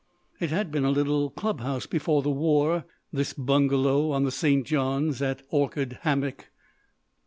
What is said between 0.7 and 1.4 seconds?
been a little